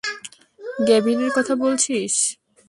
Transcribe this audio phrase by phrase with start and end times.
[0.87, 2.13] গ্যাভিনের কথা বলছিস?